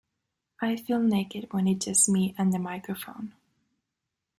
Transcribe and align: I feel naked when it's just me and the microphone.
I 0.63 0.77
feel 0.77 0.97
naked 0.99 1.53
when 1.53 1.67
it's 1.67 1.85
just 1.85 2.09
me 2.09 2.33
and 2.35 2.51
the 2.51 2.57
microphone. 2.57 3.35